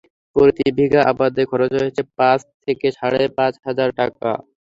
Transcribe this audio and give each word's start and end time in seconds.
প্রতি 0.35 0.65
বিঘা 0.77 1.01
আবাদে 1.11 1.43
খরচ 1.51 1.71
হয়েছে 1.79 2.01
পাঁচ 2.17 2.39
থেকে 2.63 2.87
সাড়ে 2.97 3.21
পাঁচ 3.37 3.53
হাজার 3.65 3.89
টাকা। 3.99 4.29